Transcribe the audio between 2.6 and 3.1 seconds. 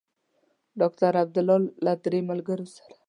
سره.